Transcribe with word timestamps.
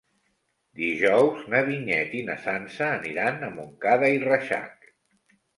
Dijous 0.79 1.43
na 1.55 1.59
Vinyet 1.67 2.17
i 2.21 2.23
na 2.31 2.37
Sança 2.47 2.89
aniran 2.97 3.41
a 3.49 3.53
Montcada 3.59 4.11
i 4.19 4.23
Reixac. 4.27 4.93